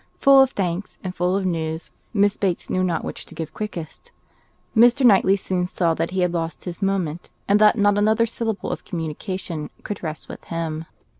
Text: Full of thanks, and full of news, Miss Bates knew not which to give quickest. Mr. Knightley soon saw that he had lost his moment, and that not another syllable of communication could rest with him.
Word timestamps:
Full 0.17 0.41
of 0.41 0.49
thanks, 0.49 0.97
and 1.03 1.13
full 1.13 1.37
of 1.37 1.45
news, 1.45 1.91
Miss 2.11 2.35
Bates 2.35 2.71
knew 2.71 2.83
not 2.83 3.03
which 3.05 3.23
to 3.27 3.35
give 3.35 3.53
quickest. 3.53 4.11
Mr. 4.75 5.05
Knightley 5.05 5.35
soon 5.35 5.67
saw 5.67 5.93
that 5.93 6.09
he 6.09 6.21
had 6.21 6.33
lost 6.33 6.63
his 6.65 6.81
moment, 6.81 7.29
and 7.47 7.61
that 7.61 7.77
not 7.77 7.99
another 7.99 8.25
syllable 8.25 8.71
of 8.71 8.83
communication 8.83 9.69
could 9.83 10.01
rest 10.01 10.27
with 10.27 10.45
him. 10.45 10.85